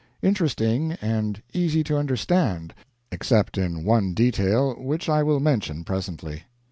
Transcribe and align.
Interesting, 0.23 0.93
and 0.93 1.43
easy 1.53 1.83
to 1.83 1.95
understand 1.95 2.73
except 3.11 3.55
in 3.55 3.83
one 3.83 4.15
detail, 4.15 4.73
which 4.79 5.07
I 5.07 5.21
will 5.21 5.39
mention 5.39 5.83
presently. 5.83 6.41